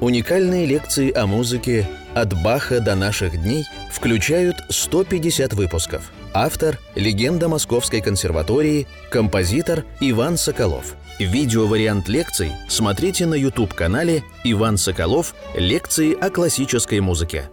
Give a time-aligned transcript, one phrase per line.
[0.00, 6.12] Уникальные лекции о музыке «От Баха до наших дней» включают 150 выпусков.
[6.32, 10.94] Автор– легенда Московской консерватории, композитор Иван Соколов.
[11.18, 15.34] Видеовариант лекций смотрите на YouTube-канале «Иван Соколов.
[15.56, 17.50] Лекции о классической музыке».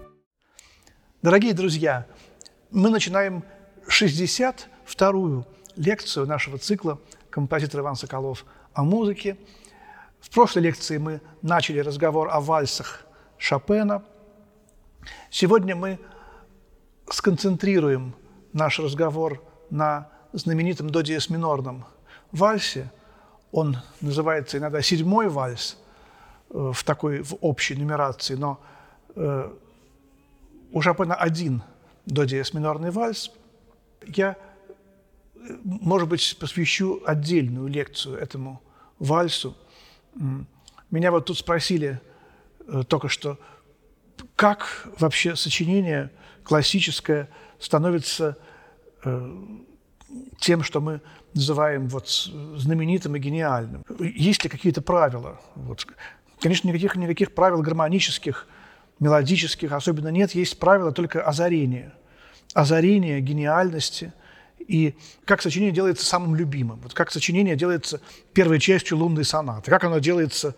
[1.23, 2.05] Дорогие друзья,
[2.69, 3.43] мы начинаем
[3.89, 7.01] 62-ю лекцию нашего цикла
[7.31, 9.35] «Композитор Иван Соколов о музыке».
[10.25, 13.05] В прошлой лекции мы начали разговор о вальсах
[13.37, 14.03] Шопена.
[15.29, 15.99] Сегодня мы
[17.09, 18.15] сконцентрируем
[18.51, 21.85] наш разговор на знаменитом до диез минорном
[22.31, 22.91] вальсе.
[23.51, 25.77] Он называется иногда седьмой вальс
[26.49, 28.59] в такой в общей нумерации, но
[29.15, 29.53] э,
[30.71, 31.61] у Шопена один
[32.07, 33.31] до диез минорный вальс.
[34.07, 34.35] Я,
[35.35, 38.61] э, может быть, посвящу отдельную лекцию этому
[38.97, 39.55] вальсу.
[40.91, 41.99] Меня вот тут спросили
[42.67, 43.39] э, только что,
[44.35, 46.11] как вообще сочинение
[46.43, 48.37] классическое становится
[49.03, 49.35] э,
[50.39, 51.01] тем, что мы
[51.33, 53.83] называем вот знаменитым и гениальным.
[53.99, 55.41] Есть ли какие-то правила?
[55.55, 55.85] Вот.
[56.39, 58.47] Конечно, никаких, никаких правил гармонических,
[58.99, 60.31] мелодических особенно нет.
[60.31, 61.93] Есть правила только озарения.
[62.53, 64.13] Озарения, гениальности–
[64.67, 68.01] и как сочинение делается самым любимым, вот как сочинение делается
[68.33, 70.55] первой частью лунной сонаты, как оно делается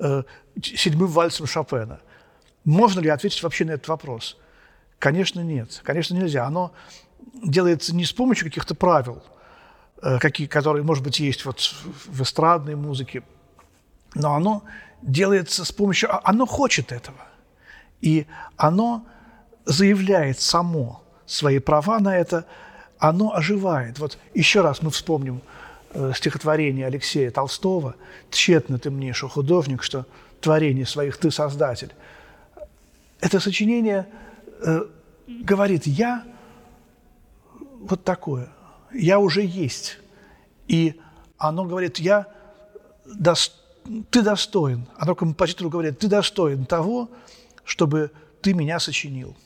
[0.00, 0.22] э,
[0.60, 2.00] седьмым вальсом Шопена.
[2.64, 4.38] Можно ли ответить вообще на этот вопрос?
[4.98, 5.80] Конечно, нет.
[5.84, 6.46] Конечно, нельзя.
[6.46, 6.72] Оно
[7.42, 9.22] делается не с помощью каких-то правил,
[10.02, 13.22] э, какие, которые, может быть, есть вот в эстрадной музыке,
[14.14, 14.64] но оно
[15.00, 16.12] делается с помощью...
[16.14, 17.18] А, оно хочет этого.
[18.00, 18.26] И
[18.56, 19.06] оно
[19.64, 22.46] заявляет само свои права на это–
[23.02, 23.98] оно оживает.
[23.98, 25.42] Вот еще раз мы вспомним
[25.90, 27.96] э, стихотворение Алексея Толстого
[28.30, 30.06] «Тщетно ты мне, что художник, что
[30.40, 31.92] творение своих ты создатель».
[33.20, 34.06] Это сочинение
[34.64, 34.82] э,
[35.26, 36.22] говорит «я
[37.80, 38.48] вот такое,
[38.92, 39.98] я уже есть».
[40.68, 41.00] И
[41.38, 42.28] оно говорит «я
[43.04, 43.60] дос...
[44.10, 44.86] ты достоин».
[44.96, 47.10] Оно композитору говорит «ты достоин того,
[47.64, 49.36] чтобы ты меня сочинил»,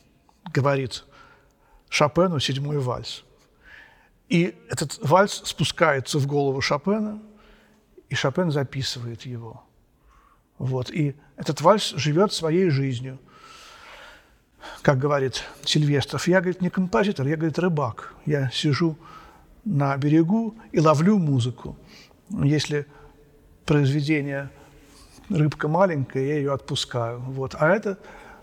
[0.52, 1.04] говорит
[1.88, 3.24] Шопену седьмой вальс.
[4.28, 7.22] И этот вальс спускается в голову Шопена,
[8.08, 9.62] и Шопен записывает его.
[10.58, 10.90] Вот.
[10.90, 13.18] И этот вальс живет своей жизнью.
[14.82, 18.14] Как говорит Сильвестров, я, говорит, не композитор, я, говорит, рыбак.
[18.24, 18.96] Я сижу
[19.64, 21.76] на берегу и ловлю музыку.
[22.30, 22.86] Если
[23.64, 24.50] произведение
[25.28, 27.20] рыбка маленькая, я ее отпускаю.
[27.20, 27.54] Вот.
[27.58, 27.98] А эта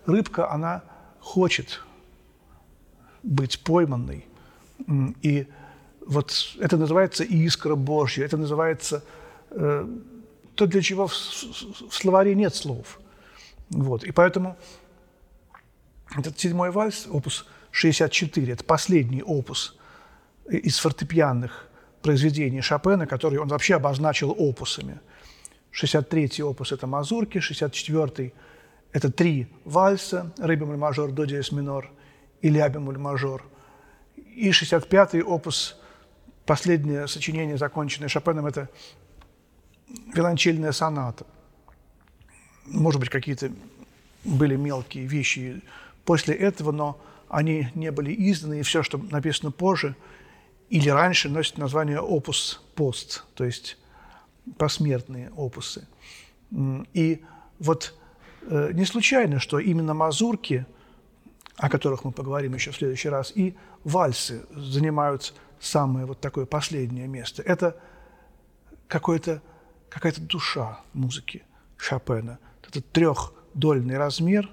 [0.06, 0.84] рыбка, она
[1.20, 1.82] хочет
[3.22, 4.26] быть пойманной.
[5.22, 5.48] И
[6.06, 9.04] вот это называется искра Божья, это называется
[9.52, 9.88] э,
[10.56, 13.00] то, для чего в, в словаре нет слов.
[13.70, 14.04] Вот.
[14.04, 14.58] И поэтому
[16.16, 19.76] этот седьмой вальс, опус 64, это последний опус
[20.50, 21.68] из фортепианных
[22.02, 25.00] произведений Шопена, который он вообще обозначил опусами.
[25.72, 28.34] 63-й опус– это мазурки, 64-й–
[28.92, 31.90] это три вальса, ре мажор, до диез минор
[32.42, 33.44] и ля мажор.
[34.16, 35.80] И 65-й опус
[36.46, 38.70] Последнее сочинение, законченное Шопеном, это
[40.14, 41.26] виолончельная соната.
[42.66, 43.52] Может быть, какие-то
[44.24, 45.62] были мелкие вещи
[46.06, 49.96] после этого, но они не были изданы, и все, что написано позже
[50.70, 53.78] или раньше, носит название опус пост, то есть
[54.58, 55.88] посмертные опусы.
[56.94, 57.24] И
[57.60, 57.94] вот
[58.42, 60.66] э, не случайно, что именно мазурки,
[61.58, 67.08] о которых мы поговорим еще в следующий раз, и вальсы занимают самое вот такое последнее
[67.08, 67.42] место.
[67.42, 67.78] Это
[68.88, 69.42] какой-то,
[69.90, 71.44] какая-то душа музыки
[71.78, 72.40] Шопена.
[72.68, 74.50] Этот трехдольный размер.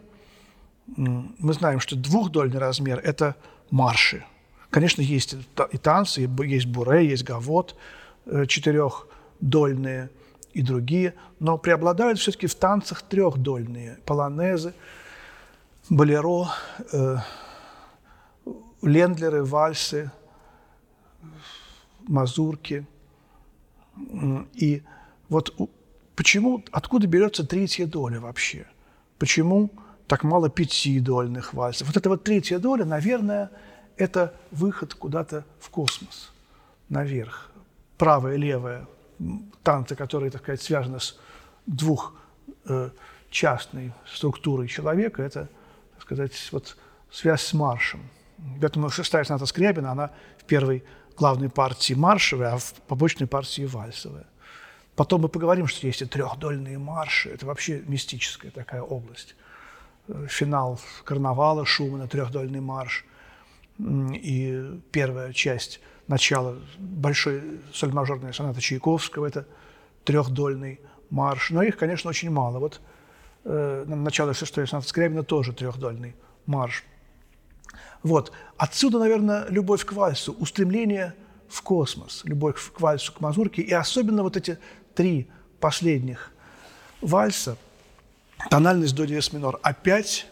[0.87, 3.37] Мы знаем, что двухдольный размер– это
[3.71, 4.25] марши.
[4.71, 5.35] Конечно, есть
[5.73, 7.77] и танцы, есть буре, есть гавот
[8.27, 10.11] э, четырехдольные
[10.53, 14.75] и другие, но преобладают все-таки в танцах трехдольные– полонезы,
[15.89, 16.49] болеро,
[16.93, 17.17] э,
[18.83, 20.11] лендлеры, вальсы,
[22.09, 22.87] мазурки.
[24.55, 24.83] И
[25.29, 25.55] вот
[26.17, 28.67] почему, откуда берется третья доля вообще?
[29.19, 29.71] Почему
[30.07, 31.89] так мало пятидольных вальсов?
[31.89, 33.51] Вот эта вот третья доля, наверное,
[33.97, 36.33] это выход куда-то в космос,
[36.89, 37.51] наверх.
[37.99, 38.87] Правая, левая,
[39.63, 41.19] танцы, которые, так сказать, связаны с
[41.67, 42.15] двух
[42.65, 42.91] э,
[43.31, 45.49] частной структурой человека, это,
[45.95, 46.77] так сказать, вот
[47.11, 48.01] связь с маршем.
[48.61, 50.83] Поэтому шестая соната Скрябина, она в первой
[51.21, 54.27] главной партии маршевая, а в побочной партии вальсовая.
[54.97, 57.29] Потом мы поговорим, что есть и трехдольные марши.
[57.29, 59.37] Это вообще мистическая такая область.
[60.09, 63.05] Э, финал карнавала Шумана, трехдольный марш.
[63.79, 69.47] И первая часть начала большой соль-мажорной сонаты Чайковского– это
[70.05, 70.81] трехдольный
[71.11, 71.51] марш.
[71.51, 72.59] Но их, конечно, очень мало.
[72.59, 72.81] Вот
[73.45, 76.15] э, начало шестой сонаты Скрябина тоже трехдольный
[76.47, 76.85] марш.
[78.03, 78.33] Вот.
[78.57, 81.15] Отсюда, наверное, любовь к вальсу, устремление
[81.49, 84.59] в космос, любовь к вальсу, к мазурке, и особенно вот эти
[84.95, 86.33] три последних
[87.01, 87.57] вальса,
[88.49, 89.59] тональность до диез минор.
[89.63, 90.27] Опять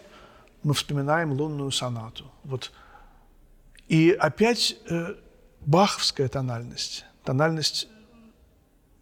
[0.62, 2.30] мы вспоминаем лунную сонату.
[2.44, 2.72] Вот.
[3.88, 5.14] И опять э,
[5.60, 7.88] баховская тональность, тональность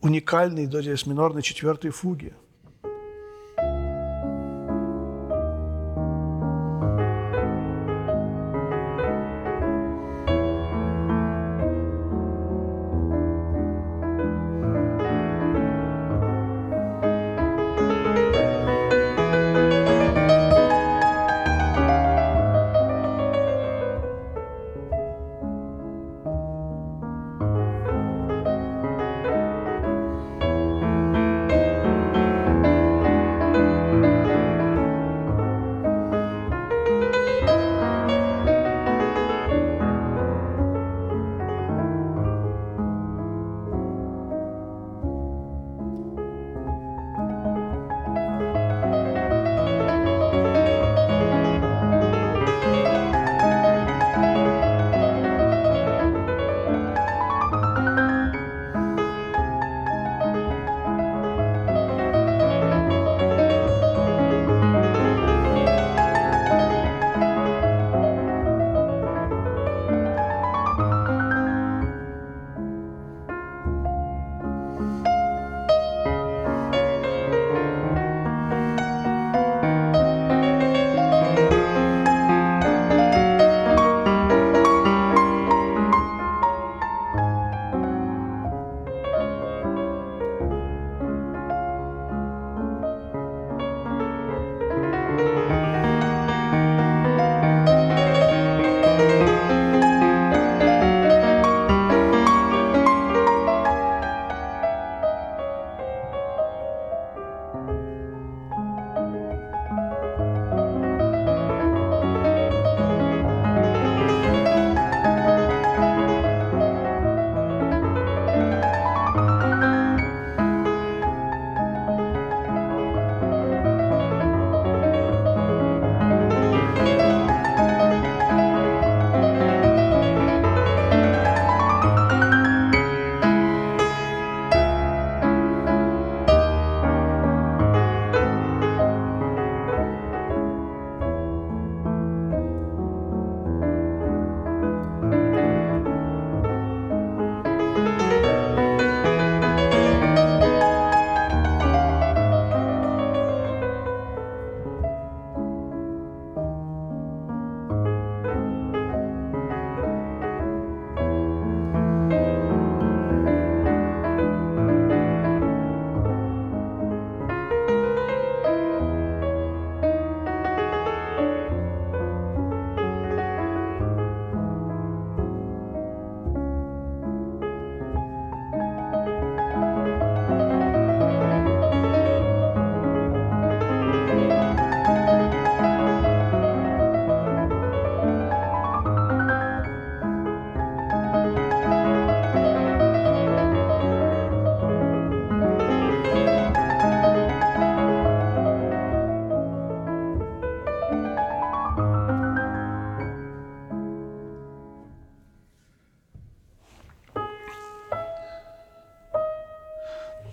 [0.00, 2.34] уникальной до диез минорной четвертой фуги–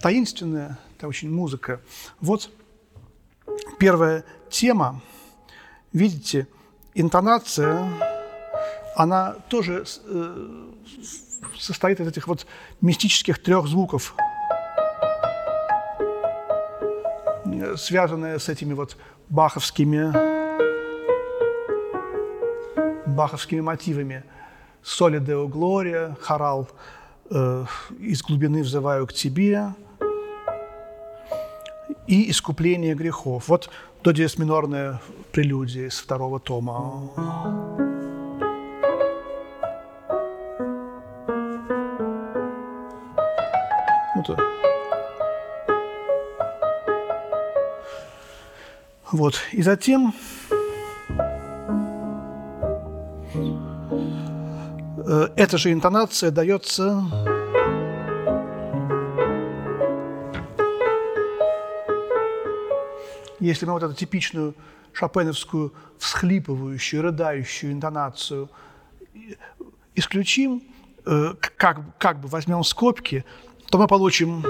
[0.04, 1.80] таинственная, это очень музыка.
[2.20, 2.50] Вот
[3.80, 5.02] первая тема,
[5.94, 6.46] видите,
[6.94, 7.90] интонация,
[8.98, 10.66] она тоже э,
[11.58, 12.46] состоит из этих вот
[12.82, 14.14] мистических трех звуков,
[17.78, 18.98] связанные с этими вот
[19.30, 20.12] баховскими,
[23.10, 24.26] баховскими мотивами.
[24.84, 26.68] Соли Део Глория, хорал
[27.30, 27.66] э,
[28.00, 29.74] «Из глубины взываю к тебе»,
[32.08, 33.48] и искупление грехов.
[33.48, 33.70] Вот
[34.04, 35.00] до диез минорная
[35.32, 37.10] прелюдия из второго тома.
[44.16, 44.40] Вот.
[49.12, 49.36] Вот.
[49.52, 50.14] И затем
[55.08, 57.04] э, эта же интонация дается
[63.48, 64.56] если мы вот эту типичную
[64.94, 68.50] шопеновскую всхлипывающую, рыдающую интонацию
[69.96, 70.64] исключим,
[71.06, 73.26] э, как, как бы возьмем скобки,
[73.70, 74.44] то мы получим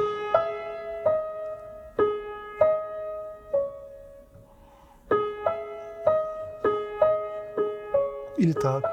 [8.37, 8.83] или так.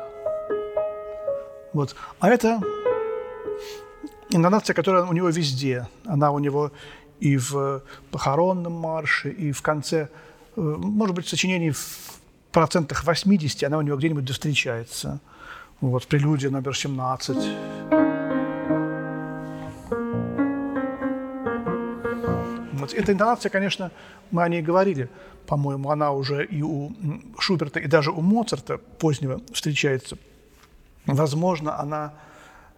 [1.72, 1.94] Вот.
[2.20, 2.60] А это
[4.30, 5.88] интонация, которая у него везде.
[6.04, 6.72] Она у него
[7.20, 10.08] и в похоронном марше, и в конце,
[10.56, 15.20] э, может быть, сочинений в процентах 80 она у него где-нибудь встречается.
[15.80, 17.36] Вот, прелюдия номер 17.
[22.72, 22.94] Вот.
[22.94, 23.90] Эта интонация, конечно,
[24.30, 25.08] мы о ней говорили,
[25.46, 26.92] по-моему, она уже и у
[27.38, 30.16] Шуберта, и даже у Моцарта позднего встречается.
[31.06, 32.14] Возможно, она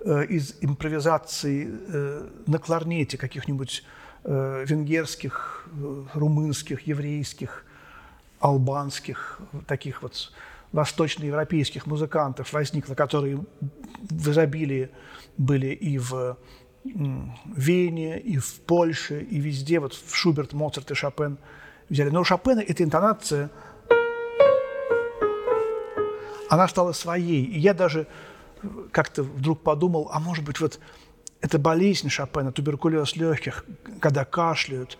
[0.00, 3.84] э, из импровизации э, на кларнете каких-нибудь
[4.24, 7.64] венгерских, э, румынских, еврейских,
[8.40, 10.32] албанских, таких вот
[10.72, 13.44] восточноевропейских музыкантов возникла, которые
[14.00, 14.90] в изобилии
[15.36, 16.36] были и в
[16.84, 21.38] Вене, и в Польше, и везде, вот в Шуберт, Моцарт и Шопен
[21.88, 22.10] взяли.
[22.10, 23.50] Но у Шопена эта интонация,
[26.48, 27.44] она стала своей.
[27.44, 28.06] И я даже
[28.90, 30.80] как-то вдруг подумал, а может быть, вот
[31.42, 33.64] эта болезнь Шопена, туберкулез легких,
[34.00, 34.96] когда кашляют,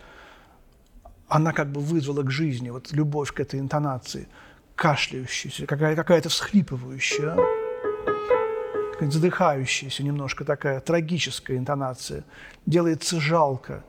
[1.27, 4.27] она как бы вызвала к жизни вот любовь к этой интонации,
[4.75, 7.37] кашляющаяся, какая- какая-то всхлипывающая,
[8.99, 12.23] задыхающаяся немножко такая трагическая интонация.
[12.65, 13.83] Делается жалко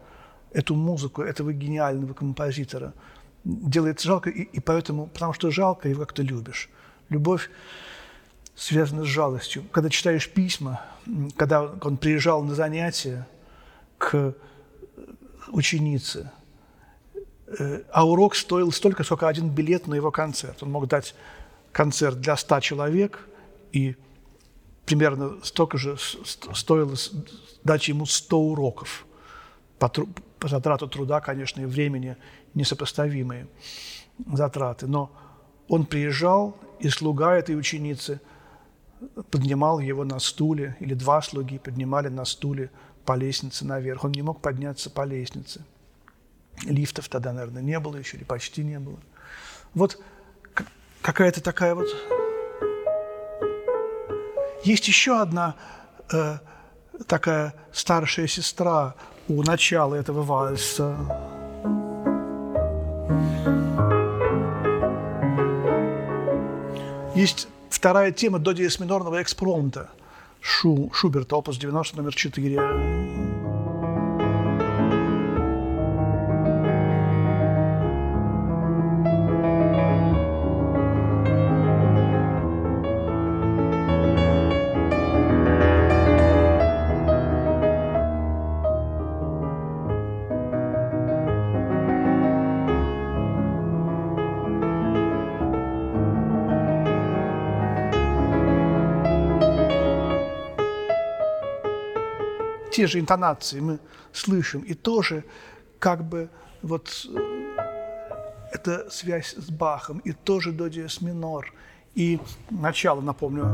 [0.53, 2.95] эту музыку этого гениального композитора.
[3.45, 6.71] Делается жалко, и, и поэтому, потому что жалко, его как-то любишь.
[7.11, 7.51] Любовь
[8.55, 9.65] связано с жалостью.
[9.73, 10.83] Когда читаешь письма,
[11.37, 13.27] когда он приезжал на занятия
[13.99, 14.35] к
[15.49, 16.31] ученице,
[17.59, 20.63] э, а урок стоил столько, сколько один билет на его концерт.
[20.63, 21.15] Он мог дать
[21.73, 23.29] концерт для ста человек,
[23.73, 23.97] и
[24.87, 26.95] примерно столько же стоило
[27.65, 29.07] дать ему 100 уроков.
[29.79, 29.89] По,
[30.39, 32.17] по затрату труда, конечно, и времени
[32.55, 33.49] несопоставимые
[34.33, 34.87] затраты.
[34.87, 35.11] Но
[35.69, 38.21] он приезжал, и слуга этой ученицы–
[39.31, 42.71] поднимал его на стуле, или два слуги поднимали на стуле
[43.05, 44.05] по лестнице наверх.
[44.05, 45.65] Он не мог подняться по лестнице.
[46.65, 48.99] Лифтов тогда, наверное, не было еще, или почти не было.
[49.75, 50.01] Вот
[51.03, 51.87] какая-то такая вот...
[54.65, 55.57] Есть еще одна
[56.11, 56.39] э,
[57.07, 58.95] такая старшая сестра
[59.29, 60.97] у начала этого вальса.
[67.15, 67.49] Есть
[67.85, 69.91] Вторая тема до диез минорного экспромта
[70.41, 73.34] Шу, Шуберта, опус 90, номер 4.
[102.85, 103.79] Те же интонации мы
[104.13, 105.25] слышим, и тоже
[105.79, 106.29] как бы
[106.61, 107.57] вот э,
[108.53, 111.51] эта связь с Бахом, и тоже до диез минор,
[111.95, 113.45] и начало, напомню.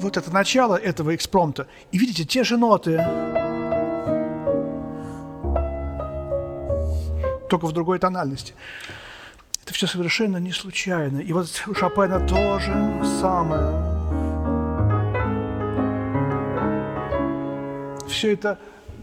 [0.00, 1.66] Вот это начало этого экспромта.
[1.92, 3.04] И видите, те же ноты,
[7.50, 8.54] только в другой тональности.
[9.76, 11.18] Все совершенно не случайно.
[11.18, 12.72] И вот у Шопена тоже
[13.20, 13.76] самое.
[18.08, 18.58] Все это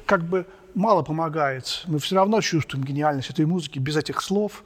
[0.08, 1.84] как бы мало помогает.
[1.86, 4.64] Мы все равно чувствуем гениальность этой музыки без этих слов.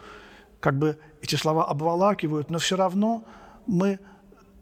[0.61, 3.25] Как бы эти слова обволакивают, но все равно
[3.65, 3.99] мы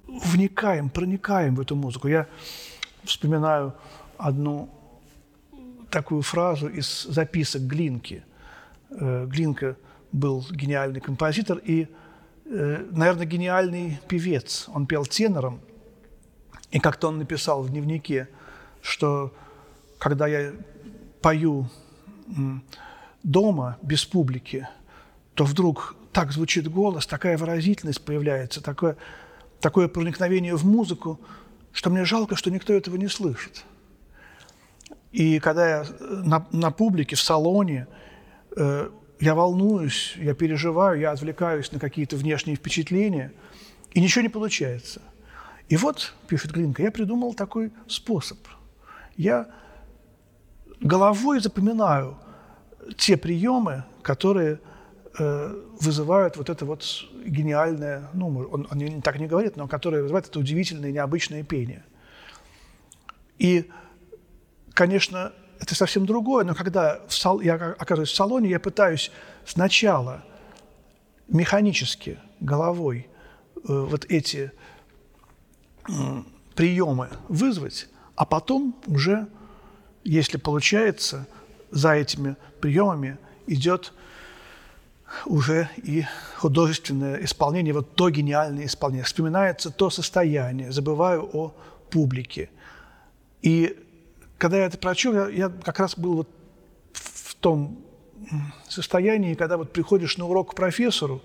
[0.08, 2.08] вникаем, проникаем в эту музыку.
[2.08, 2.26] Я
[3.04, 3.76] вспоминаю
[4.18, 4.68] одну
[5.92, 8.24] такую фразу из записок Глинки.
[8.90, 9.76] Э, Глинка
[10.16, 11.88] был гениальный композитор и,
[12.46, 14.68] э, наверное, гениальный певец.
[14.74, 15.60] Он пел тенором,
[16.72, 18.30] и как-то он написал в дневнике,
[18.82, 19.34] что
[19.98, 20.54] когда я
[21.22, 21.68] пою
[23.24, 24.68] дома без публики,
[25.34, 28.96] то вдруг так звучит голос, такая выразительность появляется, такое,
[29.60, 31.20] такое проникновение в музыку,
[31.74, 33.66] что мне жалко, что никто этого не слышит.
[35.12, 37.88] И когда я на, на публике, в салоне,
[38.56, 43.32] э, я волнуюсь, я переживаю, я отвлекаюсь на какие-то внешние впечатления,
[43.92, 45.02] и ничего не получается.
[45.70, 48.38] И вот, пишет Глинка, я придумал такой способ.
[49.18, 49.50] Я
[50.80, 52.18] головой запоминаю
[52.98, 54.60] те приемы, которые
[55.18, 56.84] э, вызывают вот это вот
[57.26, 61.84] гениальное, ну, он, он так не говорит, но которые вызывают это удивительное, необычное пение.
[63.40, 63.72] И,
[64.74, 65.34] конечно,
[65.66, 67.00] это совсем другое, но когда
[67.42, 69.12] я оказываюсь в салоне, я пытаюсь
[69.46, 70.24] сначала
[71.28, 73.08] механически, головой
[73.56, 74.52] э, вот эти
[76.54, 79.28] приемы вызвать, а потом уже,
[80.04, 81.26] если получается,
[81.72, 83.18] за этими приемами
[83.48, 83.92] идет
[85.26, 86.06] уже и
[86.38, 89.04] художественное исполнение, вот то гениальное исполнение.
[89.04, 91.56] Вспоминается то состояние, забываю о
[91.90, 92.50] публике.
[93.42, 93.76] И
[94.38, 96.30] когда я это прочел, я, я как раз был вот
[96.94, 97.80] в том
[98.68, 101.22] состоянии, когда вот приходишь на урок к профессору,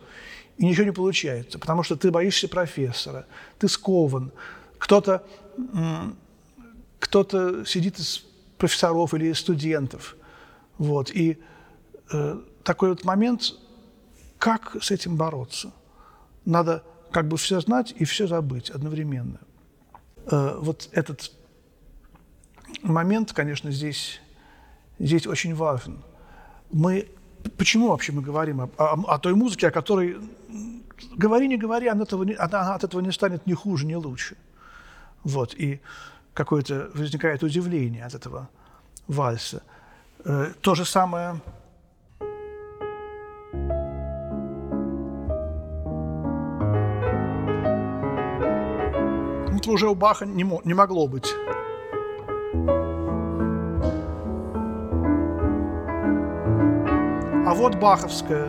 [0.58, 3.26] и ничего не получается, потому что ты боишься профессора,
[3.58, 4.32] ты скован.
[4.78, 5.24] Кто-то
[7.00, 8.24] кто сидит из
[8.58, 10.16] профессоров или из студентов.
[10.78, 11.10] Вот.
[11.10, 11.38] И
[12.12, 13.54] э, такой вот момент,
[14.38, 15.72] как с этим бороться?
[16.44, 19.40] Надо как бы все знать и все забыть одновременно.
[20.26, 21.32] Э, вот этот
[22.82, 24.20] момент, конечно, здесь,
[24.98, 26.02] здесь очень важен.
[26.72, 27.08] Мы,
[27.58, 30.16] почему вообще мы говорим о, о, о той музыке, о которой,
[31.16, 34.36] говори, не говори, она, этого не, она от этого не станет ни хуже, ни лучше.
[35.24, 35.80] Вот, и
[36.34, 38.48] какое-то возникает удивление от этого
[39.08, 39.62] вальса.
[40.24, 41.40] Э, то же самое
[49.70, 51.32] это уже у Баха не, не могло быть.
[57.50, 58.48] А вот баховская.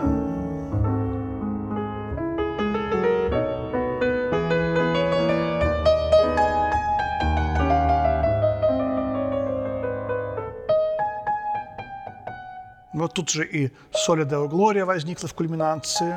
[12.93, 16.15] Вот тут же и «Соли Део Глория» возникла в кульминации,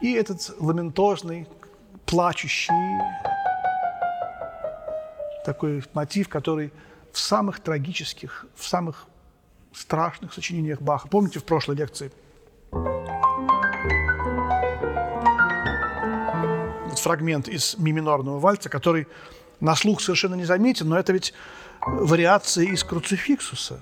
[0.00, 1.46] и этот ламентозный,
[2.06, 2.72] плачущий
[5.44, 6.72] такой мотив, который
[7.12, 9.06] в самых трагических, в самых
[9.72, 11.08] страшных сочинениях Баха.
[11.08, 12.10] Помните в прошлой лекции?
[16.86, 19.06] Вот фрагмент из ми минорного вальса, который
[19.60, 21.34] на слух совершенно не заметен, но это ведь
[21.80, 23.80] вариация из круцификсуса.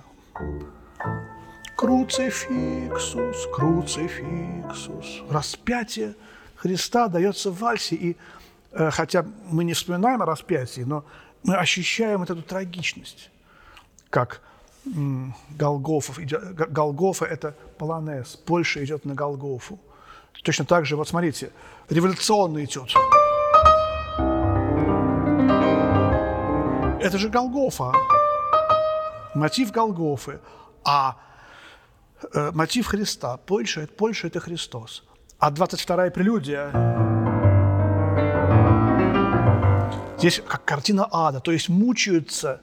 [1.77, 5.23] Круцификсус, круцификсус.
[5.29, 6.15] Распятие
[6.57, 7.97] Христа дается в вальсе.
[7.97, 8.17] И
[8.73, 11.05] э, хотя мы не вспоминаем о распятии, но
[11.43, 13.31] мы ощущаем эту трагичность,
[14.11, 14.41] как
[15.59, 16.19] Голгофов.
[16.19, 18.37] Голгофа– это полонез.
[18.37, 19.79] Польша идет на Голгофу.
[20.45, 21.51] Точно так же, вот смотрите,
[21.89, 22.95] революционно идет.
[27.01, 27.93] Это же Голгофа.
[29.35, 30.39] Мотив Голгофы.
[30.85, 31.17] А
[32.33, 33.37] э, мотив Христа.
[33.39, 35.05] Польша, Польша– это Христос.
[35.39, 36.71] А 22-я прелюдия
[40.19, 42.63] Здесь как картина ада, то есть мучаются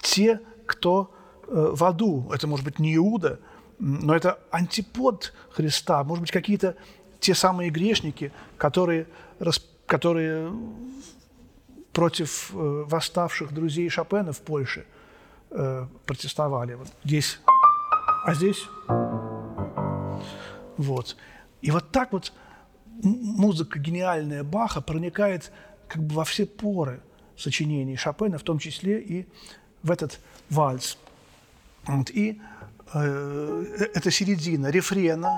[0.00, 1.12] те, кто
[1.52, 2.30] в аду.
[2.32, 3.38] Это может быть не Иуда,
[3.78, 6.02] но это антипод Христа.
[6.04, 6.76] Может быть, какие-то
[7.20, 9.06] те самые грешники, которые,
[9.86, 10.52] которые
[11.92, 14.86] против э, восставших друзей Шопена в Польше
[15.50, 16.74] э, протестовали.
[16.74, 17.40] Вот здесь,
[18.24, 18.66] а здесь
[20.76, 21.16] вот.
[21.60, 22.32] И вот так вот
[23.02, 25.52] музыка гениальная Баха проникает
[25.86, 27.02] как бы во все поры
[27.36, 29.26] сочинений Шопена, в том числе и
[29.82, 30.18] в этот
[30.50, 30.98] вальс.
[31.86, 32.40] Вот, и
[32.94, 33.64] э,
[33.94, 35.30] это середина рефрена.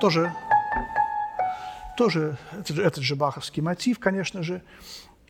[0.00, 0.32] Тоже,
[1.96, 4.62] тоже этот, этот же баховский мотив, конечно же.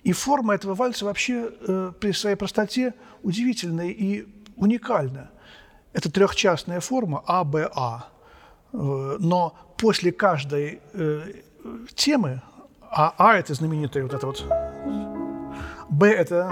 [0.03, 4.27] И форма этого вальса вообще э, при своей простоте удивительная и
[4.57, 5.31] уникальна.
[5.93, 8.07] Это трехчастная форма АБА.
[8.73, 11.33] Э, но после каждой э,
[11.95, 12.41] темы,
[12.91, 14.45] а А это знаменитая вот это вот,
[15.89, 16.49] Б это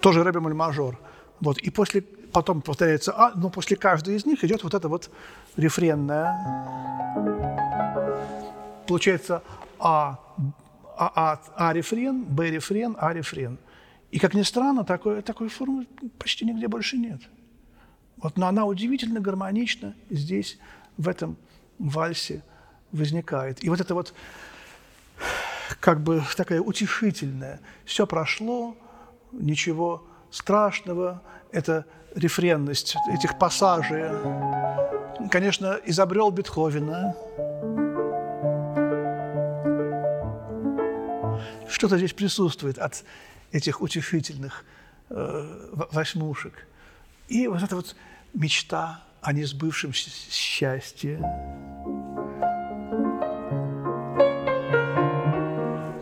[0.00, 0.98] тоже ре бемоль мажор.
[1.40, 2.00] Вот, и после,
[2.32, 5.10] потом повторяется А, но после каждой из них идет вот это вот
[5.56, 6.32] рефренная.
[8.86, 9.42] Получается
[9.80, 10.20] А,
[10.96, 13.58] а, а, а рефрен, Б рефрен, А рефрен.
[14.12, 15.86] И, как ни странно, такой, такой формы
[16.18, 17.20] почти нигде больше нет.
[18.18, 20.58] Вот, но она удивительно гармонична здесь
[20.96, 21.36] в этом
[21.78, 22.42] вальсе
[22.92, 23.62] возникает.
[23.62, 24.14] И вот это вот
[25.80, 27.60] как бы такая утешительная.
[27.84, 28.76] Все прошло,
[29.32, 31.22] ничего страшного.
[31.52, 31.84] Это
[32.14, 34.04] рефренность этих пассажей.
[35.30, 37.14] Конечно, изобрел Бетховена.
[41.68, 43.04] Что-то здесь присутствует от
[43.52, 44.64] этих утешительных
[45.10, 46.66] э, восьмушек.
[47.28, 47.96] И вот эта вот
[48.34, 51.18] мечта о несбывшемся счастье.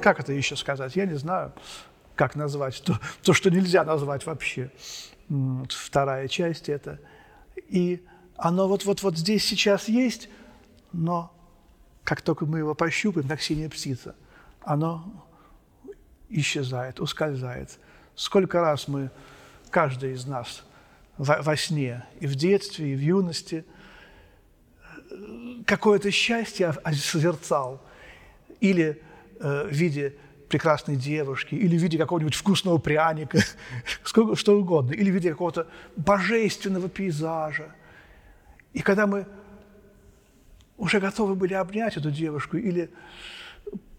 [0.02, 0.94] Как это еще сказать?
[0.94, 1.54] Я не знаю,
[2.16, 4.70] как назвать то, то что нельзя назвать вообще.
[5.70, 7.00] Вторая часть это.
[7.56, 8.04] И
[8.36, 10.28] оно вот-вот-вот здесь сейчас есть,
[10.92, 11.34] но
[12.04, 14.14] как только мы его пощупаем, как синяя птица,
[14.60, 15.24] оно
[16.28, 17.78] исчезает, ускользает.
[18.16, 19.10] Сколько раз мы,
[19.70, 20.62] каждый из нас,
[21.18, 23.64] во, во сне, и в детстве, и в юности,
[25.66, 27.82] какое-то счастье созерцал,
[28.60, 29.00] или
[29.40, 30.14] э, в виде
[30.48, 33.38] прекрасной девушки, или в виде какого-нибудь вкусного пряника,
[34.04, 37.74] сколько, что угодно, или в виде какого-то божественного пейзажа.
[38.72, 39.26] И когда мы
[40.76, 42.90] уже готовы были обнять эту девушку или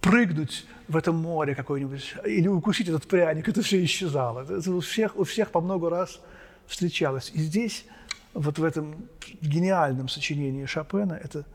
[0.01, 4.43] прыгнуть в это море какое-нибудь, или укусить этот пряник, это все исчезало.
[4.43, 6.19] Это у всех, у всех по много раз
[6.67, 7.31] встречалось.
[7.33, 7.85] И здесь,
[8.33, 9.07] вот в этом
[9.41, 11.45] гениальном сочинении Шопена, это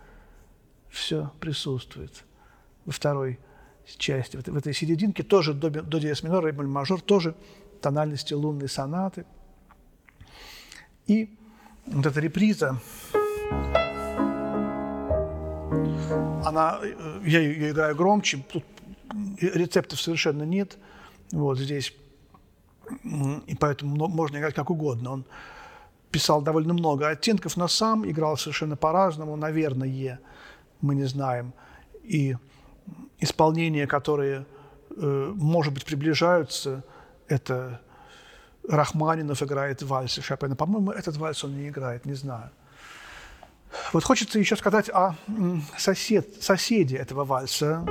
[0.89, 2.25] все присутствует.
[2.85, 3.39] Во второй
[3.97, 7.35] части, в этой, серединке тоже до, до диез минор, ре мажор, тоже
[7.81, 9.25] тональности лунной сонаты.
[11.07, 11.37] И
[11.87, 12.81] вот эта реприза,
[16.45, 18.65] она, э, я ее играю громче, тут
[19.41, 20.79] рецептов совершенно нет.
[21.33, 21.95] Вот здесь
[23.47, 25.13] и поэтому можно играть как угодно.
[25.13, 25.25] Он
[26.11, 30.21] писал довольно много оттенков, но сам играл совершенно по-разному, наверное,
[30.81, 31.53] мы не знаем.
[32.03, 32.37] И
[33.21, 34.47] исполнения, которые,
[34.97, 36.83] э, может быть, приближаются,
[37.29, 37.81] это
[38.69, 40.57] Рахманинов играет вальсы Шопена.
[40.57, 42.51] По-моему, этот вальс он не играет, не знаю.
[43.93, 45.15] Вот хочется еще сказать о
[45.79, 47.87] сосед, соседе этого вальса.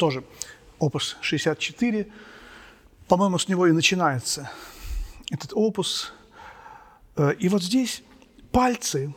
[0.00, 0.24] Тоже
[0.78, 2.06] опус 64.
[3.06, 4.50] По-моему, с него и начинается
[5.30, 6.14] этот опус.
[7.16, 8.02] Э, и вот здесь
[8.50, 9.14] пальцы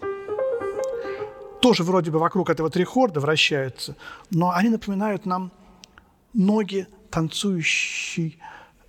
[1.61, 3.95] тоже вроде бы вокруг этого трихорда вращаются,
[4.29, 5.53] но они напоминают нам
[6.33, 8.37] ноги танцующий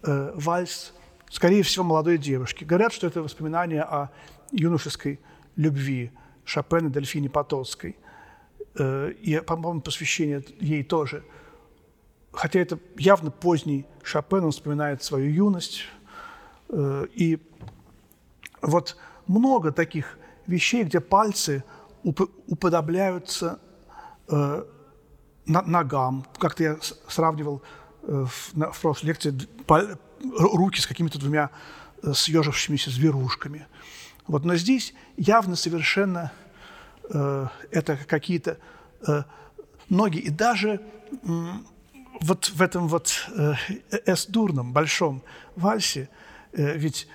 [0.02, 0.94] э, вальс,
[1.30, 2.64] скорее всего, молодой девушки.
[2.64, 4.10] Говорят, что это воспоминание о
[4.50, 5.20] юношеской
[5.54, 6.10] любви
[6.44, 7.96] Шопена Дельфине Потоцкой.
[8.76, 11.22] Э, и, по-моему, посвящение ей тоже–
[12.34, 15.84] хотя это явно поздний Шопен, он вспоминает свою юность.
[16.68, 17.38] Э, и
[18.60, 21.64] вот много таких вещей, где пальцы
[22.02, 23.60] уподобляются
[24.28, 24.64] э,
[25.46, 26.26] ногам.
[26.38, 27.62] Как-то я сравнивал
[28.02, 29.34] э, в прошлой лекции
[30.38, 31.50] руки с какими-то двумя
[32.12, 33.66] съежившимися зверушками.
[34.26, 36.32] Вот, но здесь явно совершенно
[37.10, 38.58] это какие-то
[39.90, 40.18] ноги.
[40.18, 40.80] И даже
[42.20, 43.54] вот в этом вот э,
[44.06, 45.22] эс-дурном большом
[45.56, 46.08] вальсе,
[46.52, 47.08] э, ведь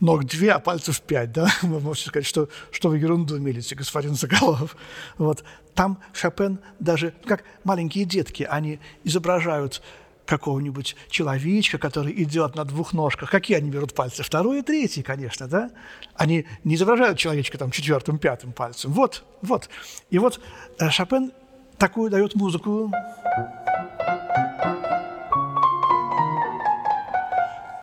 [0.00, 1.48] ног две, а пальцев пять, да?
[1.62, 4.76] Вы можете сказать, что, что вы ерунду мелите, господин Соколов.
[5.16, 5.44] Вот.
[5.74, 9.80] Там Шопен даже, как маленькие детки, они изображают
[10.26, 13.30] какого-нибудь человечка, который идет на двух ножках.
[13.30, 14.22] Какие они берут пальцы?
[14.22, 15.70] Второй и третий, конечно, да?
[16.14, 18.92] Они не изображают человечка там четвертым, пятым пальцем.
[18.92, 19.68] Вот, вот.
[20.10, 20.40] И вот
[20.78, 21.32] э, Шопен
[21.78, 22.90] такую дает музыку.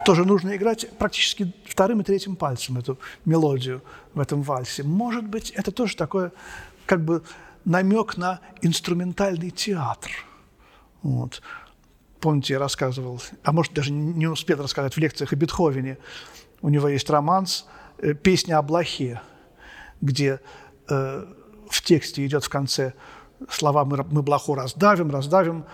[0.10, 3.84] Тоже нужно играть практически вторым и третьим пальцем эту мелодию
[4.16, 4.82] в этом вальсе.
[4.82, 6.32] Может быть, это тоже такое,
[6.88, 7.22] как бы
[7.64, 10.10] намек на инструментальный театр.
[11.04, 11.44] Вот.
[12.20, 16.00] Помните, я рассказывал, а может, даже не успел рассказать в лекциях о Бетховене.
[16.62, 17.68] У него есть романс
[18.00, 19.22] э, «Песня о блохе»,
[20.02, 20.42] где
[20.90, 21.26] э,
[21.70, 22.94] в тексте идет в конце
[23.48, 25.66] слова «мы, мы блоху раздавим, раздавим»,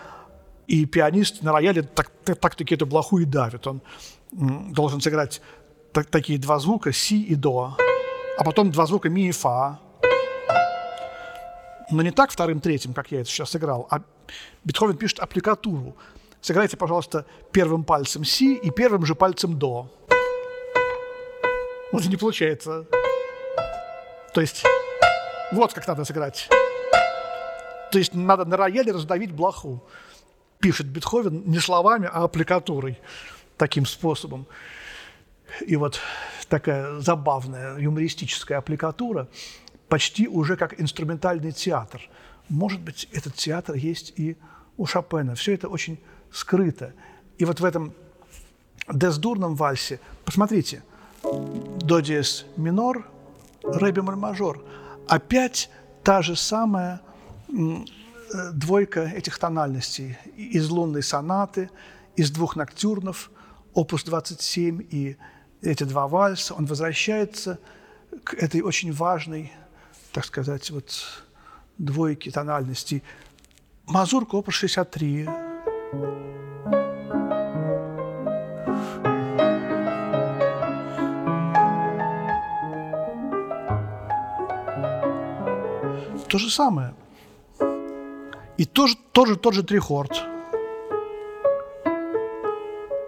[0.68, 3.68] и пианист на рояле так, так, так-таки эту блоху и давит.
[3.68, 3.82] Он
[4.32, 5.42] должен сыграть
[5.92, 7.78] так, такие два звука «си» и «до»,
[8.38, 9.80] а потом два звука «ми» и «фа».
[11.92, 14.02] Но не так вторым-третьим, как я это сейчас сыграл, а
[14.64, 15.96] Бетховен пишет аппликатуру–
[16.46, 19.90] Сыграйте, пожалуйста, первым пальцем си и первым же пальцем до.
[21.92, 22.86] Вот не получается.
[24.32, 24.64] То есть
[25.52, 26.48] вот как надо сыграть.
[27.92, 29.84] То есть надо на рояле раздавить блоху.
[30.60, 33.00] Пишет Бетховен не словами, а аппликатурой.
[33.58, 34.48] Таким способом.
[35.66, 36.00] И вот
[36.50, 39.28] такая забавная юмористическая аппликатура
[39.88, 42.02] почти уже как инструментальный театр.
[42.50, 44.38] Может быть, этот театр есть и
[44.78, 45.36] у Шопена.
[45.36, 46.00] Все это очень
[46.32, 46.94] скрыто.
[47.38, 47.94] И вот в этом
[48.92, 50.84] дездурном вальсе, посмотрите,
[51.24, 53.08] до диез минор,
[53.64, 54.64] ре бемоль мажор.
[55.08, 55.70] Опять
[56.04, 57.02] та же самая
[58.54, 61.70] двойка этих тональностей из лунной сонаты,
[62.16, 63.32] из двух ноктюрнов,
[63.74, 65.18] опус 27 и
[65.62, 66.54] эти два вальса.
[66.54, 67.60] Он возвращается
[68.24, 69.52] к этой очень важной,
[70.12, 71.24] так сказать, вот
[71.78, 73.04] двойке тональностей.
[73.86, 75.26] Мазурка опус 63,
[86.28, 86.94] то же самое.
[88.58, 90.24] И тоже, тоже тот же трихорд.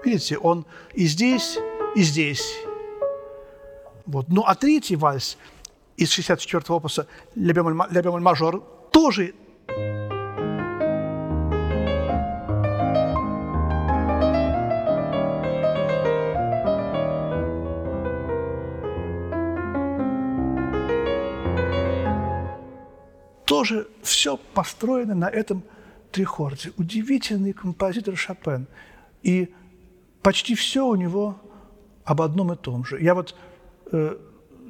[0.04, 1.58] Видите, он и здесь,
[1.96, 2.58] и здесь.
[4.06, 4.28] Вот.
[4.30, 5.38] Ну, а третий вальс
[5.98, 9.34] из 64-го опуса «Ля бемоль мажор» тоже
[23.68, 25.63] тоже все построено на этом
[26.12, 26.72] трихорде.
[26.78, 28.67] Удивительный композитор Шопен.
[29.24, 29.54] И
[30.22, 31.36] почти все у него
[32.04, 33.02] об одном и том же.
[33.02, 33.36] Я вот
[33.91, 34.17] э,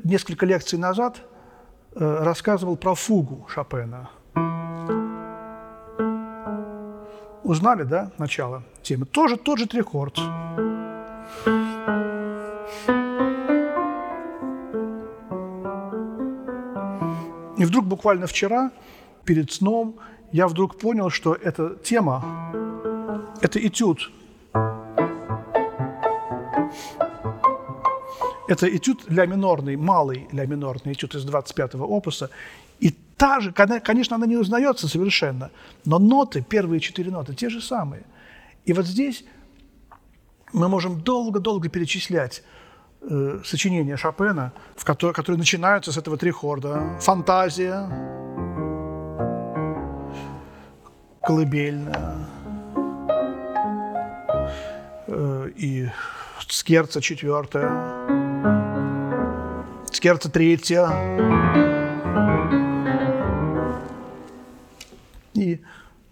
[0.04, 1.22] несколько лекций назад
[1.94, 4.10] э, рассказывал про фугу Шопена.
[7.44, 9.06] Узнали, да, начало темы?
[9.06, 10.20] Тоже тот же трихорд.
[17.58, 18.72] И вдруг буквально вчера,
[19.28, 20.00] перед сном,
[20.32, 22.24] я вдруг понял, что эта тема,
[23.42, 24.12] это этюд.
[28.48, 32.30] Это этюд ля минорный, малый ля минорный этюд из 25-го опуса.
[32.80, 35.52] И та же, конечно, она не узнается совершенно,
[35.86, 38.04] но ноты, первые четыре ноты, те же самые.
[38.66, 39.26] И вот здесь
[40.54, 42.44] мы можем долго-долго перечислять
[43.02, 46.98] э, сочинения Шопена, в которые, которые начинаются с этого трихорда.
[47.02, 48.27] Фантазия,
[51.28, 52.16] колыбельная
[55.08, 55.90] э, и
[56.48, 57.70] скерца четвертая,
[59.92, 60.88] скерца третья.
[65.34, 65.62] И,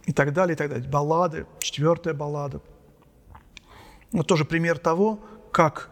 [0.06, 0.90] и так далее, и так далее.
[0.90, 2.60] Баллады, четвертая баллада.
[4.12, 5.22] Вот тоже пример того,
[5.54, 5.92] как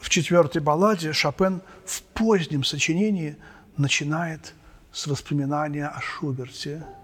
[0.00, 3.36] в четвертой балладе Шопен в позднем сочинении
[3.76, 4.54] начинает
[4.92, 6.86] с воспоминания о Шуберте–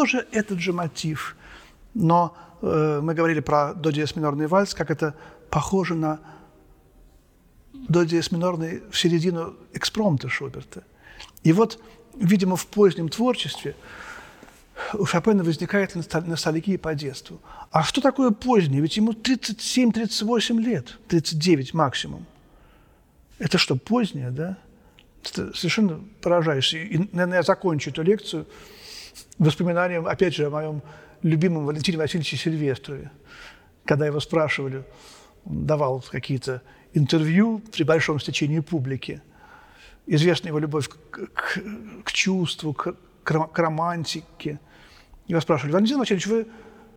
[0.00, 1.36] тоже этот же мотив.
[1.92, 5.14] Но э, мы говорили про до диез минорный вальс, как это
[5.50, 6.20] похоже на
[7.72, 10.84] до диез минорный в середину экспромта Шуберта.
[11.42, 11.78] И вот,
[12.16, 13.74] видимо, в позднем творчестве
[14.94, 15.94] у Шопена возникает
[16.26, 17.38] ностальгия по детству.
[17.70, 18.80] А что такое позднее?
[18.80, 22.24] Ведь ему 37-38 лет, 39 максимум.
[23.38, 24.56] Это что, позднее, да?
[25.22, 26.78] Это совершенно поражаешься.
[26.78, 28.46] И, наверное, я закончу эту лекцию
[29.38, 30.82] воспоминанием, опять же, о моем
[31.22, 33.10] любимом Валентине Васильевиче Сильвестрове.
[33.84, 34.84] Когда его спрашивали,
[35.44, 39.22] он давал какие-то интервью при большом стечении публики.
[40.06, 41.58] Известна его любовь к, к,
[42.04, 44.58] к чувству, к, к романтике.
[45.26, 46.46] Его спрашивали, Валентин Васильевич, вы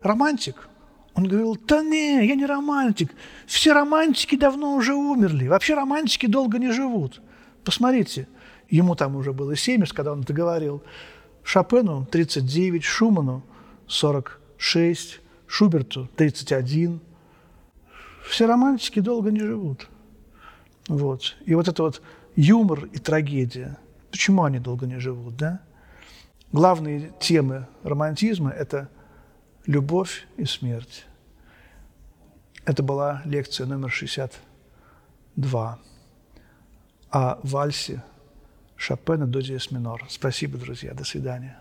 [0.01, 0.67] романтик?
[1.15, 3.11] Он говорил, да не, я не романтик.
[3.45, 5.47] Все романтики давно уже умерли.
[5.47, 7.21] Вообще романтики долго не живут.
[7.63, 8.27] Посмотрите,
[8.69, 10.83] ему там уже было 70, когда он это говорил.
[11.43, 13.43] Шопену 39, Шуману
[13.87, 16.99] 46, Шуберту 31.
[18.27, 19.89] Все романтики долго не живут.
[20.87, 21.35] Вот.
[21.45, 22.01] И вот это вот
[22.35, 23.77] юмор и трагедия.
[24.11, 25.61] Почему они долго не живут, да?
[26.51, 28.89] Главные темы романтизма– это
[29.65, 31.05] любовь и смерть.
[32.65, 35.79] Это была лекция номер 62
[37.09, 38.03] о вальсе
[38.83, 40.05] Шопена до диез минор.
[40.09, 40.93] Спасибо, друзья.
[40.93, 41.55] До свидания.